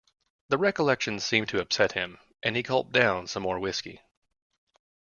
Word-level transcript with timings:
The 0.49 0.57
recollection 0.57 1.19
seemed 1.19 1.49
to 1.49 1.61
upset 1.61 1.91
him, 1.91 2.17
and 2.41 2.55
he 2.55 2.63
gulped 2.63 2.91
down 2.91 3.27
some 3.27 3.43
more 3.43 3.59
whisky. 3.59 4.01